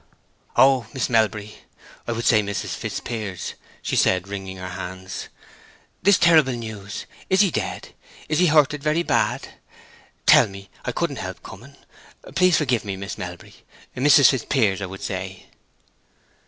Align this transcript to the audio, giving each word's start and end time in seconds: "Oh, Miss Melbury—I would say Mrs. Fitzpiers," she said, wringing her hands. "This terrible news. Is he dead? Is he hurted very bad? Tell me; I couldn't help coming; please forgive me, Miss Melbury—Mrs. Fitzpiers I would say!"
"Oh, 0.55 0.87
Miss 0.95 1.11
Melbury—I 1.11 2.11
would 2.11 2.25
say 2.25 2.41
Mrs. 2.41 2.73
Fitzpiers," 2.75 3.53
she 3.83 3.95
said, 3.95 4.27
wringing 4.27 4.57
her 4.57 4.69
hands. 4.69 5.29
"This 6.01 6.17
terrible 6.17 6.53
news. 6.53 7.05
Is 7.29 7.41
he 7.41 7.51
dead? 7.51 7.89
Is 8.27 8.39
he 8.39 8.47
hurted 8.47 8.81
very 8.81 9.03
bad? 9.03 9.49
Tell 10.25 10.47
me; 10.47 10.71
I 10.85 10.91
couldn't 10.91 11.17
help 11.17 11.43
coming; 11.43 11.75
please 12.35 12.57
forgive 12.57 12.83
me, 12.83 12.97
Miss 12.97 13.15
Melbury—Mrs. 13.19 14.29
Fitzpiers 14.31 14.81
I 14.81 14.87
would 14.87 15.03
say!" 15.03 15.45